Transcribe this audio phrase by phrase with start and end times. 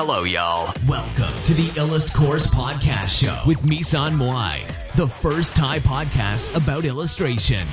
[0.00, 0.74] Hello, y'all.
[0.88, 6.82] Welcome to the Illust Course Podcast Show with Misan Moai, the first Thai podcast about
[6.92, 7.64] illustration.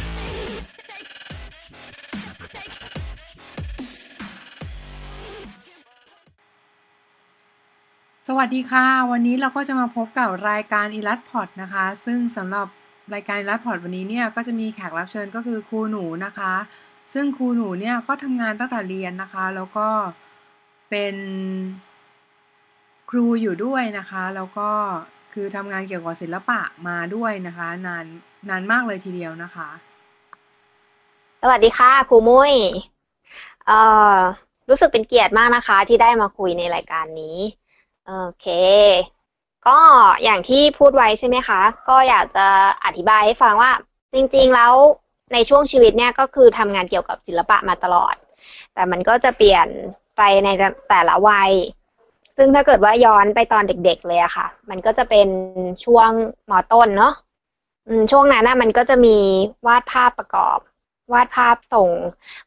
[8.27, 12.67] สวัสดีค่ะ วันนี้เราก็จะมาพบกับรายการอิลัสพอดนะคะ ซึ่งสำหรับ
[13.13, 16.53] รายการอิลัสพอดวันนี้เนี่ยก็จะมีแขกรับเชิญก็คือครูหนูนะคะ
[17.13, 19.87] ซึ่งครูหนูเนี่ยก็ทำงานตั้งแต่เรียนนะคะ แล้วก็
[20.89, 21.15] เป็น
[23.13, 24.69] ครูอยู่ด้วยนะคะ แล้วก็
[25.33, 28.05] คือทำงานเกี่ยวกับศิลปะมาด้วยนะคะ นาน
[28.49, 29.69] นานมากเลยทีเดียวนะคะ
[31.41, 32.53] สวัสดีค่ะครูมุ้ย
[33.67, 33.79] เอ่
[34.15, 34.17] อ
[34.69, 37.37] รู้สึกเป็นเกียรติมากนะคะ ที่ได้มาคุยในรายการนี้
[38.07, 38.47] โอเค
[39.67, 39.79] ก็
[40.23, 42.47] อย่างที่พูดไว้ใช่ไหมคะ ก็อยากจะ
[42.85, 43.71] อธิบายให้ฟังว่า
[44.13, 44.73] จริงๆแล้ว
[45.33, 48.15] ในช่วงชีวิตเนี่ยก็คือทำงานเกี่ยวกับศิลปะมาตลอด
[48.73, 49.67] แต่มันก็จะเปลี่ยน
[50.17, 50.49] ไปใน
[50.89, 51.51] แต่ละวัย
[52.43, 55.27] ซึ่งถ้าเกิดว่าย้อนไปตอนเด็ก ๆ เลยอะค่ะ มันก็จะเป็น
[55.85, 56.09] ช่วง
[56.49, 57.13] มอต้นเนาะ
[58.11, 59.17] ช่วงนั้นนะมันก็จะมี
[59.67, 60.57] วาดภาพประกอบ
[61.13, 61.89] วาดภาพส่ง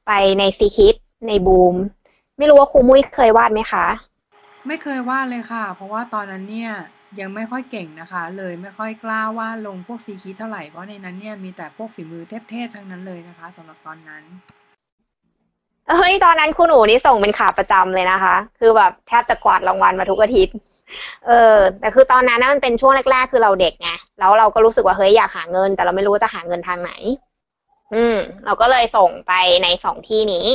[0.06, 0.94] ไปในซีคิด
[1.28, 1.74] ในบูม
[2.38, 3.86] ไม่รู้ว่าครูมุ้ยเคยวาดไหมคะ
[4.66, 6.72] ไม่เคยวาดเลยค่ะ เพราะว่าตอนนั้นเนี่ย
[7.20, 14.24] ยังไม่ค่อยเก่งนะคะ เลยไม่ค่อยกล้าวาดลงพวกซีคิดเท่าไหร่เพราะในนั้นเนี่ยมีแต่พวกฝีมือเทพๆทั้งนั้นเลยนะคะสำหรับตอนนั้น
[15.88, 20.54] เฮ้ยตอนนั้นครูหนูนี่ส่งเป็นขาประจำเลยนะคะ คือแบบแทบจะกวาดรางวัลมาทุกอาทิตย์
[21.26, 26.92] เออ แต่คือตอนนั้นนะมันเป็นช่วงแรก ๆ คือเราเด็กไงแล้วเราก็รู้สึกว่าเฮ้ยอยากหาเงิน แต่เราไม่รู้ว่าจะหาเงินทางไหน
[27.94, 30.46] อืม เราก็เลยส่งไปในสองที่นี้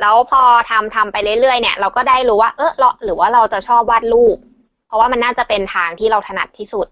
[0.00, 4.36] แล้วพอทำทำไปเรื่อยๆเนี่ย เราก็ได้รู้ว่า เออเราหรือว่าเราจะชอบวาดรูป
[4.86, 6.86] เพราะว่ามันน่าจะเป็นทางที่เราถนัดที่สุด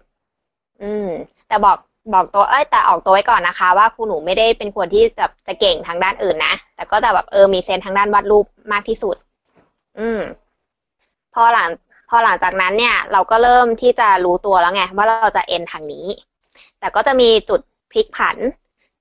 [0.83, 1.07] อืม
[1.47, 1.77] แต่บอก
[2.13, 9.15] บอกตัวเอ้ยแต่ออกตัวไว้ก่อนนะคะ ว่าครูหนูไม่ได้เป็นคนที่จะจะเก่งทางด้านอื่นนะแต่ก็จะแบบเออมีเซนทางด้านวาดรูปมากที่สุด
[9.99, 10.21] อืม
[11.33, 11.69] พอหลัง
[12.09, 16.07] พอหลังจากนั้นเนี่ย เราก็เริ่มที่จะรู้ตัวแล้วไงว่าเราจะเอ็นทางนี้
[16.79, 17.61] แต่ก็จะมีจุด
[17.91, 18.37] พลิกผัน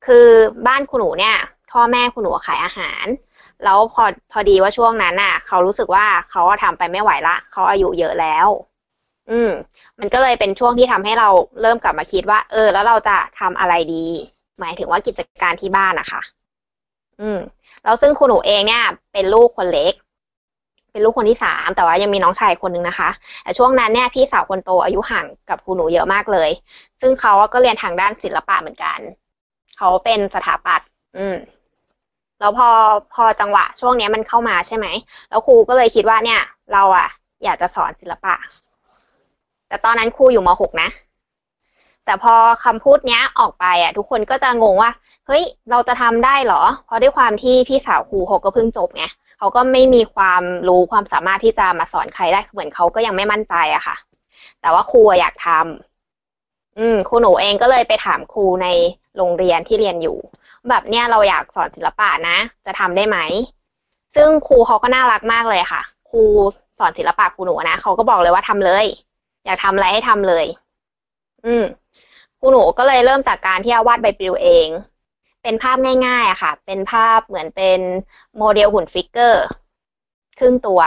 [0.07, 0.27] คือ
[0.67, 1.37] บ้านคุณหนูเนี่ย
[1.71, 3.07] พ่อแม่คุณหนูขายอาหาร
[3.65, 8.47] แล้วพอพอดีว่าช่วงนั้นน่ะ เขารู้สึกว่าเขาทำไปไม่ไหวละเขาอายุเยอะแล้ว
[9.31, 9.51] อืม
[10.01, 11.29] มันก็เลยเป็นช่วงที่ทำให้เรา
[11.63, 14.05] เริ่มกลับมาคิดว่า เออ แล้วเราจะทำอะไรดี
[14.61, 16.21] หมายถึงว่ากิจการที่บ้านนะคะ
[17.21, 17.39] อืม
[17.85, 18.83] แล้วซึ่งคุณหนูเองเนี่ย
[19.13, 19.95] เป็นลูกคนเล็ก
[20.93, 23.11] เป็นลูกคนที่สามแต่ว่ายังมีน้องชายคนนึงนะคะ
[23.43, 26.51] แต่ช่วงนั้นเนี่ยพี่สาวคนโตอายุห่างกับคุณหนูเยอะมากเลย
[27.01, 28.99] ซึ่งเขาก็เรียนทางด้านศิลปะเหมือนกัน
[29.77, 31.37] เขาเป็นสถาปัตย์อืม
[32.41, 32.69] แล้วพอ
[33.15, 34.87] พอจังหวะช่วงนี้มันเข้ามาใช่ไหม
[35.29, 36.41] แล้วครูก็เลยคิดว่าเนี่ย
[36.73, 37.09] เราอะ
[37.45, 38.35] อยากจะสอนศิลปะ
[39.71, 40.89] แต่ตอนนั้นครูอยู่มหกนะ
[42.05, 44.91] แต่พอคำพูดเนี้ยออกไปอะ ทุกคนก็จะงงว่า
[45.27, 49.05] เฮ้ย เราจะทำได้เหรอ เพราะด้วยความที่พี่สาวครูเขาก็เพิ่งจบไง
[49.39, 53.97] เขาก็ไม่มีความรู้ความสามารถที่จะมาสอนใครได้เหมือนเขาก็ยังไม่มั่นใจอะค่ะ
[54.61, 58.69] แต่ว่าครูอยากทำอืมครูหนูเองก็เลยไปถามครูใน
[59.17, 60.19] โรงเรียนที่เรียนอยู่
[60.69, 63.19] แบบเนี้ยเราอยากสอนศิลปะนะ จะทำได้ไหม
[64.17, 66.23] ซึ่งครูเขาก็น่ารักมากเลยค่ะ ครู
[66.79, 68.87] สอนศิลปะครูหนูนะเขาก็บอกเลยว่าทำเลย
[69.45, 70.47] อยากทำอะไรให้ทำเลย
[71.47, 71.65] อืม
[72.39, 74.69] ครูหนูก็เลยเริ่มจากการที่วาดใบปลิวเอง
[75.43, 77.81] เป็นภาพง่ายๆอะค่ะ เป็นภาพเหมือนเป็น
[78.39, 79.45] โมเดลหุ่น figure
[80.39, 80.81] ครึ่งตัว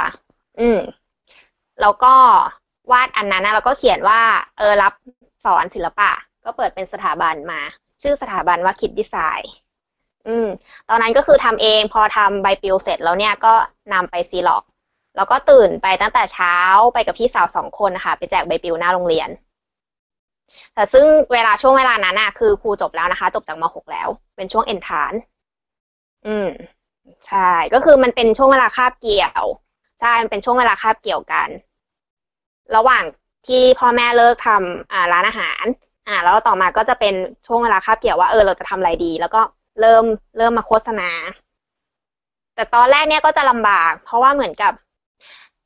[0.60, 0.80] อืม
[1.82, 2.16] แล้วก็
[2.92, 4.22] วาดอันนั้นนะแล้วก็เขียนว่า
[4.58, 4.94] เออรับ
[5.46, 6.12] สอนศิลปะ
[6.46, 7.62] ก็เปิดเป็นสถาบันมา
[8.02, 9.52] ชื่อสถาบันว่าคิดดีไซน์
[10.28, 10.48] อืม
[10.90, 13.54] ตอนนั้นก็คือทำเองพอทำใบปลิวเสร็จแล้วเนี่ยก็
[13.94, 14.64] นำไปซีล็อก
[15.16, 16.56] แล้วก็ตื่นไปตั้งแต่เช้า
[16.94, 19.30] ไปกับพี่สาวสองคนนะคะไปแจกใบปลิวหน้าโรงเรียน
[20.74, 25.14] แต่ซึ่งเวลาช่วงเวลานั้นน่ะ คือครูจบแล้วนะคะ จบจากม .6 แล้ว เป็นช่วงเอ็นทาน
[26.28, 26.48] อืม
[27.28, 29.46] ใช่ก็คือมันเป็นช่วงเวลาคาบเกี่ยว
[30.00, 31.50] ใช่มันเป็นช่วงเวลาคาบเกี่ยวกัน
[32.76, 33.04] ระหว่าง
[33.48, 35.66] ที่พ่อแม่เลิกทำอ่าร้านอาหาร
[36.08, 37.16] อ่า แล้วต่อมาก็จะเป็น
[37.48, 39.42] ช่วงเวลาคาบเกี่ยวว่าเออเราจะทำอะไรดี แล้วก็
[39.82, 40.06] เริ่ม
[40.38, 41.10] เริ่มมาโฆษณา
[42.56, 44.74] แต่ตอนแรกเนี่ยก็จะลำบาก เพราะว่าเหมือนกับ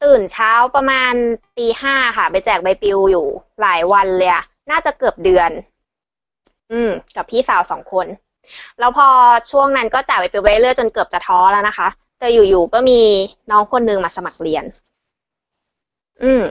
[0.04, 1.14] ตื่นเช้าประมาณ
[1.58, 3.28] ตีห้าค่ะ ไปแจกใบปลิวอยู่
[3.62, 5.50] หลายวันเลยอะน่าจะเกือบเดือน
[6.72, 8.08] อืม กับพี่สาวสองคน
[8.80, 9.08] แล้วพอ
[9.52, 11.88] ช่วงนั้นก็จ่ายใบปลิวไปเรื่อยจนเกือบจะท้อแล้วนะคะ
[12.22, 13.00] จะอยู่ๆก็มี
[13.52, 14.64] น้องคนนึงมาสมัครเรียน
[16.24, 16.44] อืม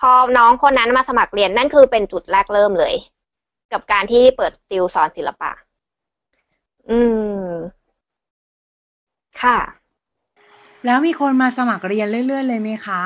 [0.00, 2.94] พอน้องคนนั้นมาสมัครเรียนนั่นคือเป็นจุดแรกเริ่มเลย
[3.72, 5.50] กับการที่เปิดติวสอนศิลปะ
[6.88, 7.82] อืม
[9.40, 9.56] ค่ะ
[10.86, 13.00] แล้วมีคนมาสมัครเรียนเรื่อยๆเลยไหมคะ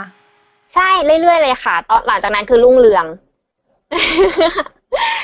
[0.74, 0.88] ใช่
[1.22, 3.06] เรื่อยๆเลยค่ะ ตอนหลังจากนั้นคือรุ่งเรือง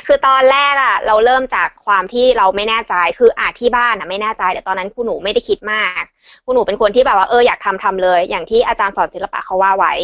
[0.06, 6.02] คือตอนแรกอะเราเริ่มจากความที่เราไม่แน่ใจคืออาที่บ้านอะไม่แน่ใจแต่ตอนนั้นครูหนูไม่ได้คิดมาก
[6.44, 9.94] คุณหนูเป็นคนที่แบบว่าเอออยากทำทำเลย อย่างที่อาจารย์สอนศิลปะเขาว่าไว้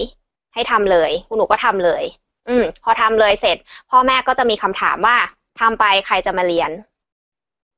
[0.54, 2.02] ให้ทำเลยคุณหนูก็ทำเลย
[2.48, 3.56] อืม พอทำเลยเสร็จ
[3.90, 5.16] พ่อแม่ก็จะมีคำถามว่า
[5.60, 6.70] ทำไปใครจะมาเรียน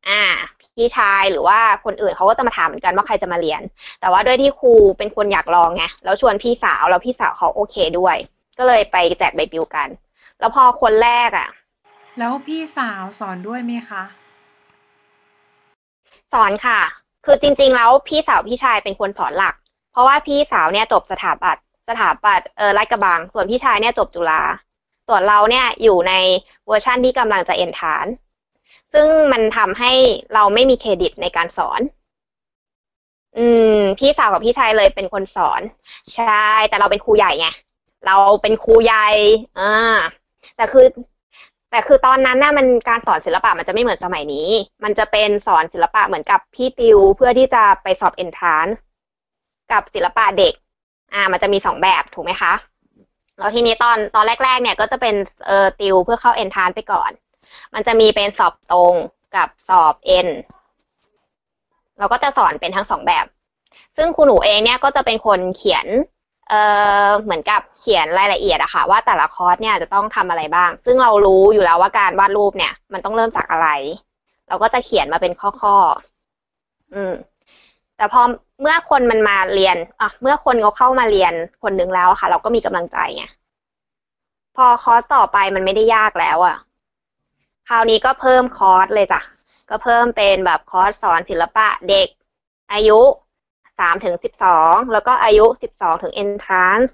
[0.08, 0.22] อ่า
[0.76, 3.62] พี่ชายหรือว่าคนอื่นเขาก็จะมาถามเหมือนกันว่าใครจะมาเรียน
[4.00, 8.16] แต่ว่าด้วยที่ครูเป็นคนอยากลองไงแล้วชวนพี่สาวแล้วพี่สาวเขาโอเคด้วย
[8.58, 9.88] ก็เลยไปแจกใบปลิวกัน
[10.40, 11.48] แล้วพอคนแรกอะ
[12.18, 14.02] แล้วพี่สาวสอนด้วยไหมคะ
[16.32, 16.80] สอนค่ะ
[17.24, 19.54] คือจริง ๆ แล้วพี่สาวพี่ชายเป็นคนสอนหลัก
[19.92, 24.42] เพราะว่าพี่สาวเนี่ยจบสถาปัตย์สถาปัตย์เออลาดกระบัง ส่วนพี่ชายเนี่ยจบจุฬา
[25.06, 26.12] ส่วนเราเนี่ยอยู่ใน
[26.66, 28.06] เวอร์ชั่นที่กำลังจะเอนทรานซ์
[28.92, 29.92] ซึ่งมันทำให้
[30.34, 31.80] เราไม่มีเครดิตในการสอน
[33.36, 35.62] อืม พี่สาวกับพี่ชายเลยเป็นคนสอน
[36.14, 36.24] ใช่
[36.68, 37.46] แต่เราเป็นครูใหญ่ไง
[38.06, 39.06] เราเป็นครูใหญ่
[39.58, 39.98] อ่า
[40.56, 40.86] แต่คือ
[41.70, 44.48] แต่คือตอนนั้นน่ะมันการสอนศิลปะมันจะไม่เหมือนสมัยนี้
[44.84, 48.66] มันจะเป็นสอนศิลปะเหมือนกับพี่ติวเพื่อที่จะไปสอบเอนทราน
[49.72, 50.54] กับศิลปะเด็ก
[51.14, 52.52] อ่า มันจะมีสองแบบถูกไหมคะ
[53.38, 55.14] แล้วทีนี้ตอนตอนแรก ๆ เนี่ยก็จะเป็น
[55.46, 57.10] เอ่อติวเพื่อเข้าเอนทรานไปก่อน
[57.74, 58.94] มันจะมีเป็นสอบตรง
[59.36, 60.28] กับสอบเอ็น
[61.98, 63.26] เราก็จะสอนเป็นทั้งสองแบบ
[63.96, 65.86] ซึ่งครูหนูเองเนี่ยก็จะเป็นคนเขียน
[66.48, 66.60] เอ่
[67.06, 73.68] อเหมือนกับเขียนรายละเอียดอะค่ะ ว่าแต่ละคอร์สเนี่ยจะต้องทำอะไรบ้าง ซึ่งเรารู้อยู่แล้วว่าการวาดรูปเนี่ย มันต้องเริ่มจากอะไร
[74.48, 77.12] เราก็จะเขียนมาเป็นข้อๆอืม
[77.96, 78.22] แต่พอ
[78.60, 81.32] เมื่อคนมันมาเรียนอะเมื่อคนเขาเข้ามาเรียน
[81.62, 83.24] คนหนึ่งแล้วค่ะ เราก็มีกำลังใจไง
[84.56, 86.56] พอคอร์สต่อไปมันไม่ได้ยากแล้วอะ
[87.72, 89.20] คราวนี้ก็เพิ่มคอร์สเลยจ้ะ
[89.70, 92.08] ก็เพิ่มเป็นแบบคอร์สสอนศิลปะเด็ก
[92.72, 93.00] อายุ
[93.78, 96.92] สามถึงสิบสองแล้วก็อายุสิบสองถึง entrance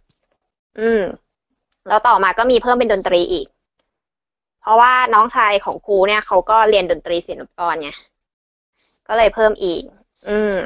[0.79, 1.03] อืม
[1.89, 3.47] แล้วต่อมาก็มีเพิ่มเป็นดนตรีอีก
[4.61, 7.91] เพราะว่าน้องชายของครูเนี่ยเขาก็เรียนดนตรีศิลปกรไง
[9.09, 9.83] ก็เลยเพิ่มอีก
[10.29, 10.57] อืม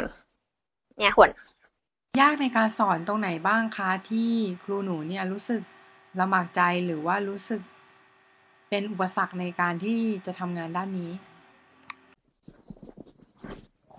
[0.98, 1.30] เนี่ยหวน
[2.20, 4.30] ยากในการสอนตรงไหนบ้างคะที่
[4.62, 5.60] ครูหนูเนี่ยรู้สึก
[6.20, 7.60] ลำบากใจหรือว่ารู้สึก
[8.70, 11.10] เป็นอุปสรรคในการที่จะทำงานด้านนี้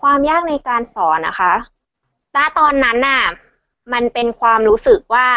[0.00, 1.52] ความยากในการสอนนะคะ
[2.36, 3.22] ณตอนนั้นน่ะ
[3.92, 5.28] มันเป็นความรู้สึกว่า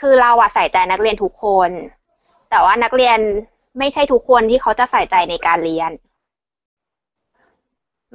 [0.00, 1.70] คือเราอะใส่ใจนักเรียนทุกคน
[2.50, 3.18] แต่ว่านักเรียน
[3.78, 5.90] ไม่ใช่ทุกคนที่เขาจะใส่ใจในการเรียน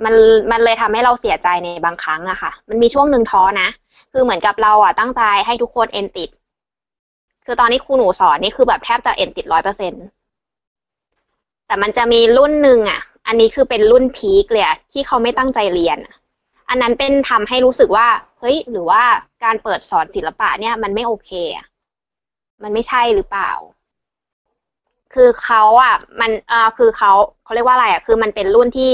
[0.04, 0.16] มัน
[0.52, 3.70] มันเลยทำให้เราเสียใจในบางครั้งอะค่ะ มันมีช่วงหนึ่งท้อนะ
[4.12, 6.30] คือเหมือนกับเราอะตั้งใจให้ทุกคนเอ็นติด
[7.46, 9.94] คือตอนนี้ครูหนูสอนนี่คือแบบแทบจะเอ็นติดร้อยเปอร์เซ็น
[11.68, 15.98] แต่มันจะมีรุ่นหนึ่งอะ อันนี้คือเป็นรุ่นพีคเลยที่เขาไม่ตั้งใจเรียน
[16.70, 18.08] อันนั้นเป็นทำให้รู้สึกว่า
[18.40, 19.04] เฮ้ย หรือว่า
[19.44, 21.66] การเปิดสอนศิลปะเนี่ย มันไม่โอเคอะ
[22.64, 23.52] มันไม่ใช่หรือเปล่า
[25.14, 27.12] คือเขาอะ มันเอ่อคือเขา
[27.44, 28.92] เขาเรียกว่าอะไรอะ คือมันเป็นรุ่นที่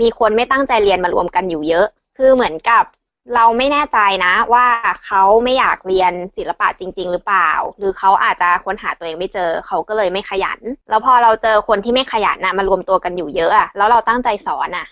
[0.00, 1.86] มีคนไม่ตั้งใจเรียนมารวมกันอยู่เยอะ
[2.16, 2.84] คือเหมือนกับ
[3.34, 4.66] เราไม่แน่ใจนะว่า
[5.04, 10.60] เขาไม่อยากเรียนศิลปะจริง ๆ หรือเปล่า หรือเขาอาจจะค้นหาตัวเองไม่เจอเขาก็เลยไม่ขยัน
[10.90, 14.86] แล้วพอเราเจอคนที่ไม่ขยันน่ะมารวมตัวกันอยู่เยอะอะแล้วเราตั้งใจสอนอะ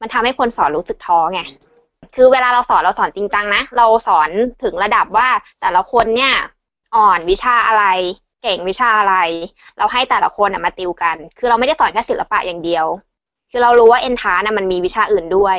[0.00, 1.40] มันทำให้คนสอนรู้สึกท้อไง
[2.14, 4.30] คือเวลาเราสอนเราสอนจริงจังนะเราสอน
[4.62, 5.28] ถึงระดับว่า
[5.60, 6.34] แต่ละคนเนี่ย
[6.96, 7.84] อ่อนวิชาอะไร
[8.42, 9.16] เก่งวิชาอะไร
[9.78, 12.86] เราให้แต่ละคนมาติวกัน คือเราไม่ได้สอนแค่ศิลปะอย่างเดียว
[13.50, 15.58] คือเรารู้ว่าเอ็นทาน่ะมันมีวิชาอื่นด้วย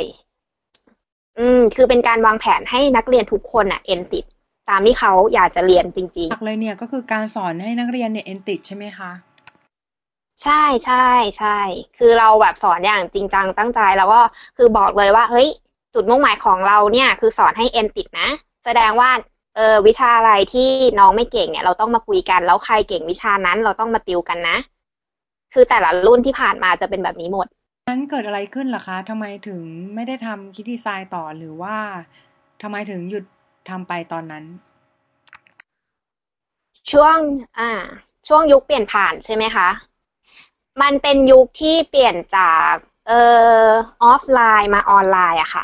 [1.40, 4.26] อืมคือเป็นการวางแผนให้นักเรียนทุกคนอะเอ็นติด
[4.70, 9.34] ตามที่เขาอยากจะเรียนจริงหลักเลยเนี่ยก็คือการสอนให้นักเรียนเนี่ยเอ็นติดใช่ไหมคะ ๆ
[10.44, 11.60] ใช่ใช่ใช่
[11.98, 14.22] คือเราแบบสอนอย่างจริงจังตั้งใจแล้วก็
[14.58, 15.48] คือบอกเลยว่า เฮ้ย
[15.94, 18.30] จุดมุ่งหมายของเราเนี่ย คือสอนให้เอ็นติดนะ
[18.66, 19.10] แสดงว่า
[19.56, 24.58] เออวิชาอะไรที่น้องไม่เก่งเนี่ย เราต้องมาคุยกันแล้วใครเก่งวิชานั้น เราต้องมาติวกันนะ
[25.54, 27.48] คือแต่ละรุ่นที่ผ่านมาจะเป็นแบบนี้หมด
[27.90, 29.62] นั้นเกิดอะไรขึ้นล่ะคะ ทำไมถึง
[29.96, 31.78] ไม่ได้ทำคิดดีไซน์ต่อ หรือว่า
[32.62, 33.24] ทำไมถึงหยุด
[33.70, 34.46] ทำไปตอนนั้น
[36.92, 37.18] ช่วง
[37.60, 37.72] อ่า
[38.28, 39.70] ช่วงยุคเปลี่ยนผ่านใช่ไหมคะ
[40.82, 42.72] มันเป็นยุคที่เปลี่ยนจาก
[43.08, 43.22] เอ่
[43.66, 43.68] อ
[44.04, 45.64] ออฟไลน์มาออนไลน์อะค่ะ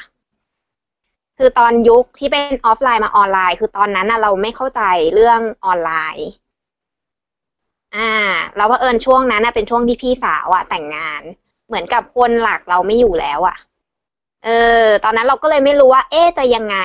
[1.37, 4.81] คือตอนยุคที่เป็นออฟไลน์มาออนไลน์ คือตอนนั้นนะเราไม่เข้าใจ
[5.13, 6.27] เรื่องออนไลน์
[7.95, 8.11] อ่า
[8.55, 11.21] แล้วว่าเอิญช่วงนั้นนะเป็นช่วงที่พี่สาวอะแต่งงาน
[11.69, 13.57] เหมือนกับคนหลักเราไม่อยู่แล้วอะ
[14.45, 14.49] เอ
[14.83, 16.77] อ ตอนนั้นเราก็เลยไม่รู้ว่า เอ๊จะยังไง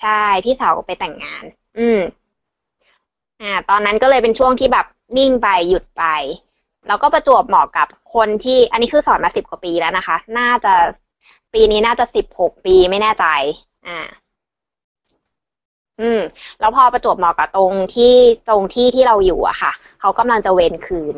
[0.00, 1.44] ใช่ พี่สาวก็ไปแต่งงาน
[1.78, 2.00] อืม
[3.42, 4.86] อ่า ตอนนั้นก็เลยเป็นช่วงที่แบบ
[5.18, 6.04] นิ่งไปหยุดไป
[6.86, 10.74] แล้วก็ประจวบเหมาะกับคนที่ อันนี้คือสอนมาสิบกว่าปีแล้วนะคะ น่าจะ
[11.54, 13.26] ปีนี้น่าจะสิบหกปีไม่แน่ใจ
[13.86, 13.98] อ่า
[16.00, 16.20] อืม
[16.60, 18.14] แล้วพอประจวบเหมาะกับตรงที่
[18.48, 21.14] ตรงที่ที่เราอยู่อะค่ะ เขากำลังจะเวนคืน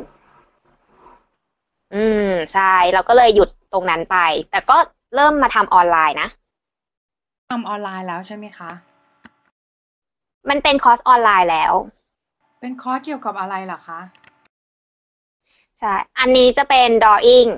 [1.94, 4.16] อืมใช่เราก็เลยหยุดตรงนั้นไป
[4.50, 4.76] แต่ก็
[5.14, 6.28] เริ่มมาทำออนไลน์นะ
[7.52, 8.70] ทำออนไลน์แล้วใช่ไหมคะ
[10.48, 11.72] มันเป็นคอร์สออนไลน์แล้ว
[12.60, 14.00] เป็นคอร์สเกี่ยวกับอะไรเหรอคะ
[15.78, 17.50] ใช่อันนี้จะเป็น drawing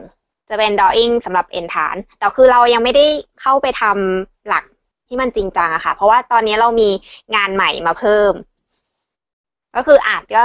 [0.51, 3.07] จะเป็น drawing สำหรับเอนฐาน แต่คือเรายังไม่ได้
[3.41, 4.65] เข้าไปทำหลัก
[5.07, 6.91] ที่มันจริงจังอะค่ะ เพราะว่าตอนนี้เรามี
[7.35, 8.33] งานใหม่มาเพิ่ม
[9.77, 10.45] ก็คืออาจก็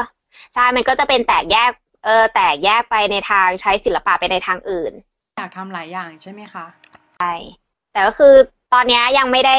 [0.53, 1.71] ใช่ มันก็จะเป็นแตกแยก
[2.03, 4.93] เออแตกแยกไปในทางใช้ศิลปะไปในทางอื่น
[5.37, 6.65] อยากทำหลายอย่างใช่ไหมคะ
[7.93, 8.35] แต่ก็คือ
[8.73, 9.57] ตอนนี้ยังไม่ได้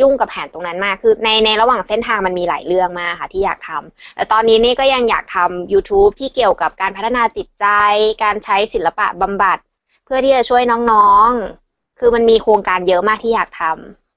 [0.00, 7.66] ยุ่งกับแผนตรงนั้นมากคือในในระหว่างเส้นทางมันมีหลายเรื่องมากค่ะที่อยากทำแต่ตอนนี้นี่ก็ยังอยากทำ YouTube ที่เกี่ยวกับการพัฒนาจิตใจ
[8.22, 9.58] การใช้ศิลปะบำบัด
[10.04, 10.62] เพื่อที่จะช่วย
[10.92, 13.62] น้องๆ คือมันมีโครงการเยอะมากที่อยากท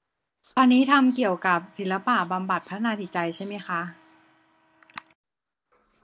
[0.02, 3.82] ำตอนนี้ทำเกี่ยวกับศิลปะบำบัดพัฒนาจิตใจใช่ไหมคะ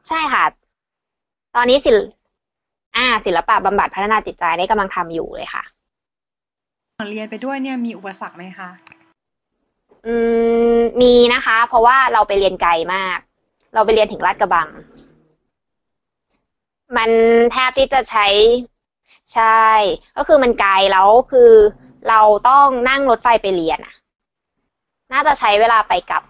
[0.08, 0.46] ใช่ค่ะ
[1.56, 1.98] ตอนนี้ศิล
[2.96, 5.64] อ่าศิลปะบำบัดพัฒนาจิตใจนี่กำลังทำอยู่เลยค่ะ
[7.10, 8.70] เรียนไปด้วยเนี่ยมีอุปสรรคไหมคะ
[10.06, 10.16] อื
[10.76, 13.18] มมีนะคะ เพราะว่าเราไปเรียนไกลมาก
[13.74, 14.70] เราไปเรียนถึงลาดกระบัง
[16.98, 17.12] มัน
[17.52, 18.28] แทบที่จะใช้
[19.34, 19.64] ใช่
[20.18, 21.52] ก็คือมันไกลแล้วคือ
[22.10, 23.94] เราต้องนั่งรถไฟไปเรียนอะ
[25.14, 26.24] น่าจะใช้เวลาไปกลับ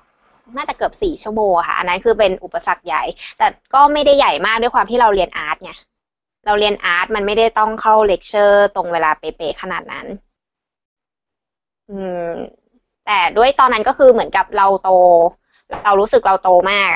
[0.55, 3.03] น่าจะเกือบสี่ชั่วโมงค่ะ อันนั้นคือเป็นอุปสรรคใหญ่
[3.37, 5.71] แต่ก็ไม่ได้ใหญ่มากด้วยความที่เราเรียน art ไง
[6.45, 10.05] เราเรียน art มันไม่ได้ต้องเข้าเลคเชอร์ตรงเวลาเป๊ะๆขนาดนั้น
[11.89, 11.93] อื
[12.29, 12.31] ม
[13.05, 14.89] แต่ด้วยตอนนั้นก็คือเหมือนกับเราโต
[15.83, 16.89] เรารู้สึกเราโตมาก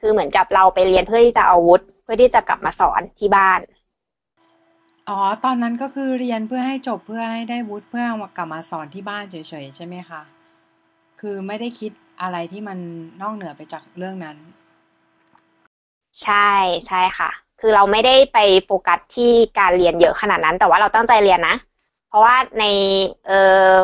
[0.00, 3.60] คือเหมือนกับเราไปเรียนเพื่อที่จะเอาวุธ เพื่อที่จะกลับมาสอนที่บ้าน
[5.08, 10.22] อ๋อ ตอนนั้นก็คือเรียนเพื่อให้จบเพื่อให้ได้วุฒิเพื่อมากลับมาสอนที่บ้านเฉยๆใช่ไหมคะ
[11.20, 12.78] คือไม่ได้คิด อะไรที่มัน
[13.22, 14.36] นอกเหนือไปจากเรื่องนั้น
[16.22, 16.34] ใช่
[16.86, 17.30] ใช่ค่ะ
[17.60, 21.54] คือเราไม่ได้ไปโฟกัสที่การเรียนเยอะขนาดนั้น แต่ว่าเราตั้งใจเรียนนะ
[22.08, 22.64] เพราะว่าใน
[23.26, 23.74] เออ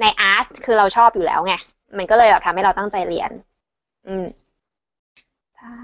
[0.00, 1.54] ในอาร์ตคือเราชอบอยู่แล้วไง
[1.96, 3.30] มันก็เลยแบบทำให้เราตั้งใจเรียน
[4.06, 4.24] อืม
[5.56, 5.76] ใช่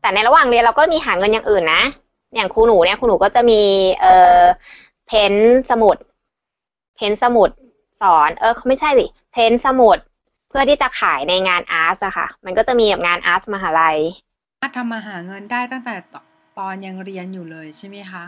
[0.00, 1.82] แต่ในระหว่างเรียนเราก็มีหาเงินอย่างอื่นนะ
[2.34, 3.60] อย่างครูหนูเนี่ยครูหนูก็จะมี
[4.00, 4.42] เอ่อ
[5.06, 5.34] เพน
[5.70, 5.96] สมุด
[6.96, 7.50] เพนสมุด
[8.02, 9.98] สอน เออไม่ใช่สิเพนสมุด
[10.48, 13.98] เพื่อที่จะขายในงานอาร์ตอะค่ะ มันก็จะมีแบบงานอาร์ตมหาลัย
[14.76, 15.94] ทำมาหาเงินได้ตั้งแต่
[16.58, 18.24] ตอนยังเรียนอยู่เลยใช่ไหมคะ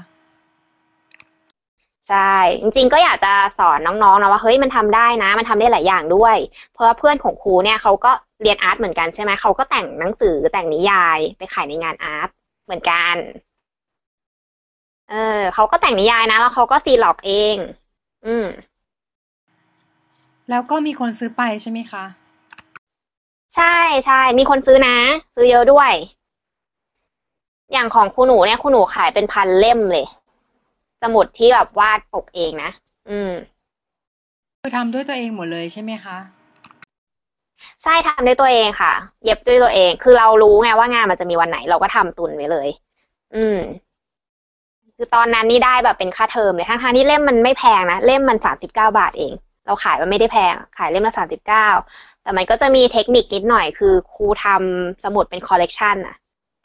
[2.08, 6.36] ใช่จริงๆก็อยากจะสอนน้องๆนะว่าเฮ้ยมันทำได้นะ มันทำได้หลายอย่างด้วย
[6.72, 8.12] เพราะว่าเพื่อนของครูเนี่ยเขาก็
[8.42, 12.28] เรียนอาร์ตเหมือนกันใช่ไหมเขาก็แต่งหนังสือแต่งนิยายไปขายในงานอาร์ต
[12.64, 13.16] เหมือนกัน
[15.08, 15.16] เออ
[15.54, 17.56] เขาก็แต่งนิยายนะ แล้วเขาก็ซีล็อกเอง
[18.24, 18.44] อืม
[20.50, 22.04] แล้วก็มีคนซื้อไปใช่ไหมคะ
[23.57, 23.76] ใช่
[24.07, 24.97] ใช่ มีคนซื้อนะ
[25.35, 25.92] ซื้อเยอะด้วย
[27.73, 30.07] อย่างของครูหนูเนี่ยครูหนูขายเป็นพันเล่มเลย
[31.02, 32.71] สมุดที่แบบวาดปกเองนะ
[33.11, 33.33] อืม
[34.61, 36.16] คือทำด้วยตัวเองหมดเลยใช่ไหมคะ
[37.83, 38.92] ใช่ทำด้วยตัวเองค่ะ
[39.25, 42.69] เย็บด้วยตัวเอง คือเรารู้ไงว่างานมันจะมีวันไหน เราก็ทำตุนไว้เลย
[43.37, 43.59] อืม
[44.97, 49.33] คือตอนนั้นนี่ได้แบบเป็นค่าเทอมเลยทั้งๆที่เล่มมันไม่แพงนะ เล่มมันสามสิบเก้าบาทเอง
[49.70, 51.66] เราขายมันไม่ได้แพง ขายเล่มละสามสิบเก้า
[52.22, 56.14] แต่มันก็จะมีเทคนิคนิดหน่อย คือครูทำสมุดเป็นคอลเลกชันอะ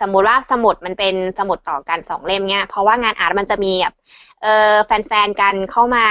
[0.01, 3.93] สมมุติว่าสมุดมันเป็นสมุดต่อกันสองเล่มเนี้ยเพราะว่างานอาร์ตมันจะมีแบบ
[4.41, 6.05] เออแฟนๆกันเข้ามา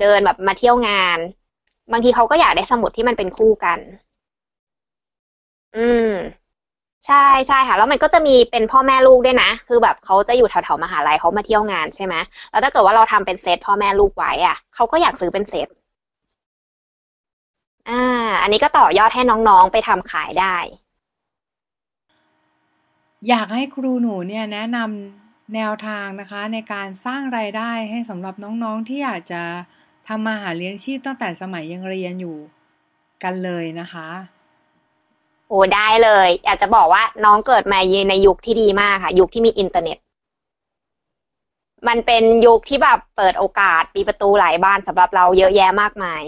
[0.00, 1.18] เดินแบบมาเที่ยวงาน
[1.92, 3.78] บางทีเขาก็อยากได้สมุดที่มันเป็นคู่กัน
[5.74, 6.08] อืม
[7.06, 7.16] ใช่
[7.48, 12.14] ใช่ค่ะ แล้วมันก็จะมีเป็นพ่อแม่ลูกด้วยนะ คือแบบเขาจะอยู่แถวๆมหาลัยเขามาเที่ยวงานใช่ไหม
[12.50, 15.68] แล้วถ้าเกิดว่าเราทำเป็นเซตพ่อแม่ลูกไว้อะเขาก็อยากซื้อเป็นเซต
[17.88, 18.02] อ่า
[18.42, 20.56] อันนี้ก็ต่อยอดให้น้องๆไปทำขายได้
[23.28, 29.42] อยากให้ครูหนูเนี่ยแนะนำแนวทางนะคะ ในการสร้างรายได้ให้สำหรับน้องๆที่อยากจะ
[30.08, 32.36] ทำมาหาเลี้ยงชีพตั้งแต่สมัยยังเรียนอยู่
[33.22, 34.08] กันเลยนะคะ
[35.48, 37.78] โอ้ได้เลย อยากจะบอกว่าน้องเกิดมา
[38.10, 39.98] ในยุคที่ดีมากค่ะ ยุคที่มีอินเทอร์เน็ต
[41.88, 46.22] มันเป็นยุคที่แบบเปิดโอกาสมีประตูหลายบานสำหรับเราเยอะแยะมากมาย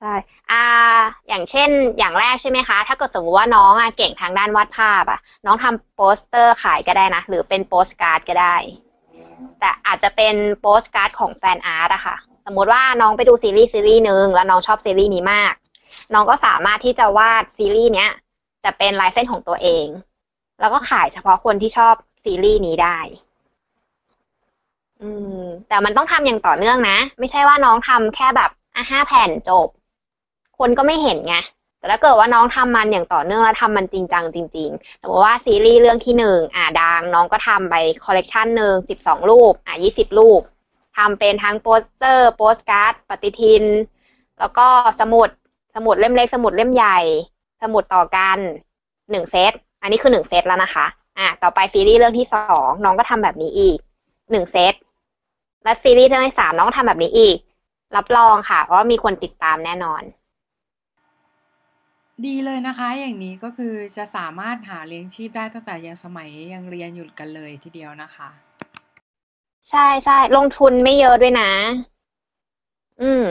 [0.00, 0.14] ใช่
[0.50, 0.64] อ่า
[1.28, 8.56] อย่างเช่น อย่างแรกใช่ไหมคะ ถ้าเกิดสมมติว่าน้องอะเก่งทางด้านวาดภาพอะ น้องทำโปสเตอร์ขายก็ได้นะ หรือเป็นโปสการ์ดก็ได้
[9.60, 15.52] แต่อาจจะเป็นโปสการ์ดของ fan art อะค่ะ สมมติว่าน้องไปดูซีรีส์ซีรีส์หนึ่งแล้วน้องชอบซีรีส์นี้มาก
[16.14, 18.10] น้องก็สามารถที่จะวาดซีรีส์เนี้ย
[18.64, 19.86] จะเป็นลายเส้นของตัวเอง
[20.60, 22.98] แล้วก็ขายเฉพาะคนที่ชอบซีรีส์นี้ได้
[25.02, 25.10] อื
[25.40, 29.68] ม แต่มันต้องทำอย่างต่อเนื่องนะ ไม่ใช่ว่าน้องทำแค่แบบอะห้าแผ่นจบ
[30.58, 31.36] คนก็ไม่เห็นไง
[31.78, 40.40] แต่ถ้าเกิดว่าน้องทำมันอย่างต่อเนื่องแล้วทำมันจริงจังจริงๆสมมติว่าซีรีส์เรื่องที่หนึ่งอ่าดังน้องก็ทำไปคอลเลกชันหนึ่งสิบสองรูป อะยี่สิบรูป
[40.96, 43.64] ทำเป็นทั้งโปสเตอร์ โปสการ์ด ปฏิทิน
[44.38, 44.66] แล้วก็
[45.00, 45.28] สมุด
[45.74, 46.98] สมุดเล่มเล็ก สมุดเล่มใหญ่
[47.62, 48.38] สมุดต่อกัน
[49.10, 50.86] หนึ่งเซต อันนี้คือหนึ่งเซตแล้วนะคะ
[51.18, 53.78] อะต่อไปซีรีส์เรื่องที่สองน้องก็ทำแบบนี้อีก
[54.30, 54.74] หนึ่งเซต
[55.64, 57.36] และซีรีส์เรื่องที่สามน้องก็ทำแบบนี้อีก
[57.96, 60.02] รับรองค่ะเพราะว่ามีคนติดตามแน่นอน
[62.24, 68.28] ดีเลยนะคะ อย่างนี้ก็คือจะสามารถหาเลี้ยงชีพได้ตั้งแต่ยังสมัยยังเรียนอยู่กันเลยทีเดียวนะคะ
[69.70, 71.50] ใช่ใช่ลงทุนไม่เยอะด้วยนะ
[73.02, 73.26] อืม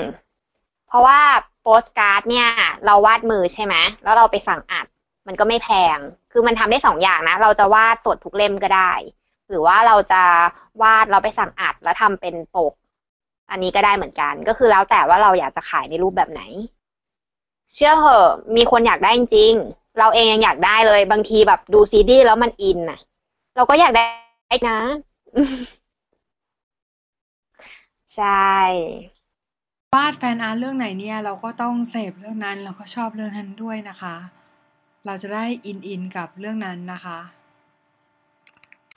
[0.88, 1.20] เพราะว่า
[1.62, 2.48] โปสการ์ดเนี่ย
[2.86, 4.86] เราวาดมือใช่ไหมแล้วเราไปสั่งอัด
[5.27, 5.98] มันก็ไม่แพง
[6.32, 8.92] คือมันทำได้สองอย่างนะ เราจะวาดสดทุกเล่มก็ได้
[9.50, 10.22] หรือว่าเราจะ
[10.82, 12.74] วาดเราไปสั่งอัดแล้วทำเป็นปก
[13.51, 16.42] อันนี้ก็ได้เหมือนกัน ก็คือแล้วแต่ว่าเราอยากจะขายในรูปแบบไหน
[17.74, 19.53] เชื่อเหอะมีคนอยากได้จริง
[20.00, 23.00] เราเองยังอยากได้เลย บางทีแบบดูซีรีส์แล้วมันอินน่ะ
[23.55, 24.79] เราก็อยากได้นะ
[28.15, 28.53] ใช่
[29.95, 34.15] วาดแฟนอาร์ตเรื่องไหนเนี่ย เราก็ต้องเสพเรื่องนั้นแล้วก็ชอบเรื่องนั้นด้วยนะคะ
[35.05, 37.19] เราจะได้อินอินกับเรื่องนั้นนะคะ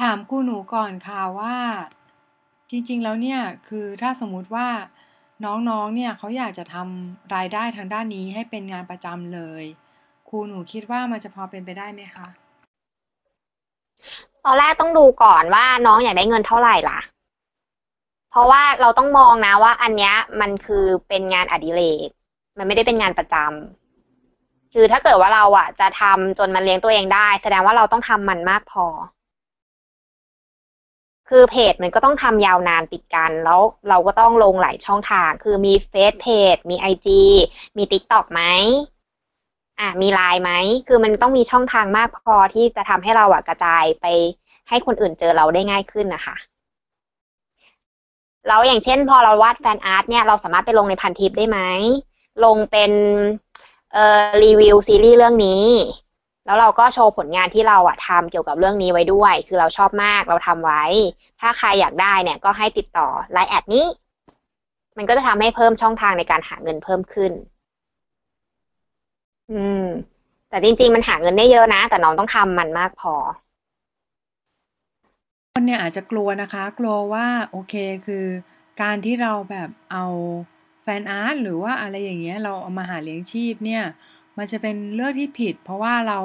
[0.00, 1.56] ถามครูหนูก่อนค่ะว่า
[2.70, 4.68] จริง ๆ แล้วเนี่ย คือถ้าสมมุติว่า
[5.45, 9.64] น้องๆ เนี่ยเขาอยากจะทำรายได้ทางด้านนี้ให้เป็นงานประจำเลย
[10.28, 12.26] ครูหนูคิดว่ามันจะพอเป็นไปได้ไหมคะ
[14.45, 16.99] ตอนแรกต้องดูก่อนว่าน้องอยากได้เงินเท่าไหร่ล่ะ
[18.30, 22.09] เพราะว่าเราต้องมองนะว่า อันเนี้ยมันคือเป็นงานอดิเรก
[22.59, 28.87] มันไม่ได้เป็นงานประจำคือถ้าเกิดว่าเราอะ จะทำจนมันเลี้ยงตัวเองได้ แสดงว่าเราต้องทำมันมากพอ
[31.28, 37.23] คือเพจมันก็ต้องทำยาวนานติดกัน แล้วเราก็ต้องลงหลายช่องทาง คือมีเฟซเพมีไอจี
[37.76, 38.42] มีติ๊กต็อกไหม
[39.80, 40.50] อะมีไลน์ไหม
[40.88, 44.06] คือมันต้องมีช่องทางมากพอที่จะทำให้เราอะกระจายไป
[44.68, 46.37] ให้คนอื่นเจอเราได้ง่ายขึ้นนะคะ
[48.47, 51.58] แล้วอย่างเช่น พอเราวาด fan art เนี่ยเราสามารถไปลงในพันทิปได้ไหม
[52.44, 52.92] ลงเป็น
[53.92, 55.64] เอ่อรีวิวซีรีส์เรื่องนี้
[56.48, 60.82] แล้วเราก็โชว์ผลงานที่เราอะทำเกี่ยวกับเรื่องนี้ไว้ด้วย คือเราชอบมากเราทำไว้
[61.40, 63.87] ถ้าใครอยากได้เนี่ยก็ให้ติดต่อไลน์แอดนี้
[64.96, 67.32] มันก็จะทำให้เพิ่มช่องทางในการหาเงินเพิ่มขึ้น
[69.50, 69.84] อืม
[70.48, 73.14] แต่จริง ๆ มันหาเงินได้เยอะนะ แต่น้องต้องทำมันมากพอ
[75.54, 77.74] คนเนี่ยอาจจะกลัวนะคะ กลัวว่าโอเค
[78.06, 78.26] คือ
[78.82, 80.04] การที่เราแบบเอา
[80.82, 83.82] แฟนอาร์ตหรือว่าอะไรอย่างเงี้ย เราเอามาหาเลี้ยงชีพเนี่ย
[84.38, 86.18] มันจะเป็นเรื่องที่ผิด เพราะว่าเรา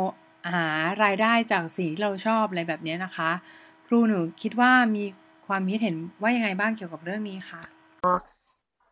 [0.54, 0.66] หา
[1.04, 3.30] รายได้จากสิ่งที่เราชอบอะไรแบบนี้นะคะ
[3.86, 5.04] ครูหนูคิดว่ามี
[5.48, 7.62] ความคิดเห็นว่ายังไงบ้างเกี่ยวกับเรื่องนี้คะ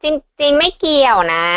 [0.04, 0.06] จ
[0.42, 1.48] ริงๆไม่เกี่ยวนะ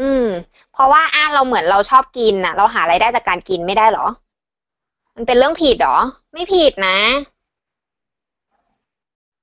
[0.00, 0.26] อืม
[0.72, 4.06] เพราะว่าอะเราเหมือนเราชอบกินน่ะเราหารายได้จากการกินไม่ได้เหรอ
[5.16, 5.98] มันเป็นเรื่องผิดเหรอ
[6.32, 6.98] ไม่ผิดนะ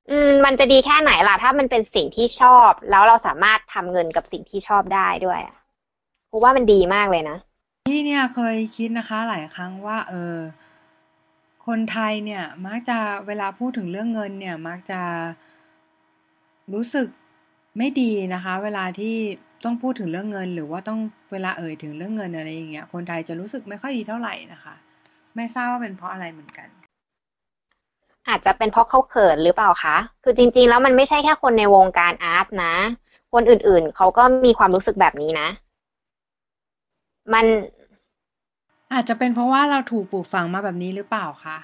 [0.09, 5.64] อืม มันจะดีแค่ไหนล่ะ ถ้ามันเป็นสิ่งที่ชอบ แล้วเราสามารถทำเงินกับสิ่งที่ชอบได้ด้วยอะ
[6.35, 7.37] ราะว่ามันดีมากเลยนะ
[7.87, 10.35] พี่เนี่ยเคยคิดนะคะหลายครั้งว่า เออ
[11.67, 15.01] คนไทยเนี่ยมักจะเวลาพูดถึงเรื่องเงินเนี่ยมักจะ
[16.73, 17.07] รู้สึก
[17.77, 19.15] ไม่ดีนะคะ เวลาที่
[19.63, 20.99] ต้องพูดถึงเรื่องเงิน หรือว่าต้อง
[21.31, 24.75] เวลาเอ่ยถึงเรื่องเงินอะไรอย่างเงี้ยคนไทยจะรู้สึกไม่ค่อยดีเท่าไหร่นะคะ
[25.35, 26.67] ไม่ทราบว่าเป็นเพราะอะไรเหมือนกัน
[28.27, 32.75] อาจจะเป็นเพราะเขาเขินหรือเปล่าคะคือจริง ๆ แล้วมันไม่ใช่แค่คนในวงการอาร์ตนะ
[33.33, 35.47] คนอื่นๆเขาก็มีความรู้สึกแบบนี้นะ
[37.33, 37.45] มัน
[38.93, 41.57] อาจจะเป็นเพราะว่าเราถูกปลูกฝังมาแบบนี้หรือเปล่าคะ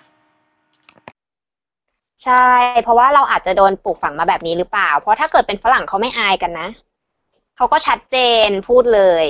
[2.23, 2.47] ใช่
[2.83, 6.67] เพราะว่าเราอาจจะโดนปลูกฝังมาแบบนี้หรือเปล่า เพราะถ้าเกิดเป็นฝรั่งเขาไม่อายกันนะ
[7.55, 9.25] เขาก็ชัดเจนพูดเลย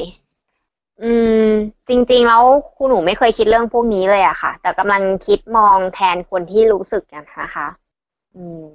[1.04, 1.12] อื
[1.44, 1.46] ม
[1.90, 2.44] จริง ๆ แล้ว
[2.76, 7.68] ครูหนูไม่เคยคิดเรื่องพวกนี้เลยอะค่ะ แต่กำลังคิดมองแทนคนที่รู้สึกกันนะคะ
[8.36, 8.68] อืม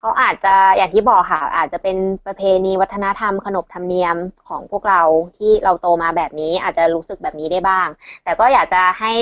[0.00, 4.16] เขาอาจจะอย่างที่บอกค่ะ อาจจะเป็นประเพณีวัฒนธรรมขนบธรรมเนียม
[4.48, 5.02] ของพวกเรา
[5.36, 7.88] ที่เราโตมาแบบนี้อาจจะรู้สึกแบบนี้ได้บ้าง
[8.24, 9.12] แต่ก็อยากจะให้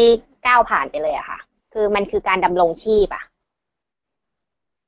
[0.46, 1.38] ก้าวผ่านไปเลยอะค่ะ
[1.72, 3.24] คือมันคือการดำรงชีพอะ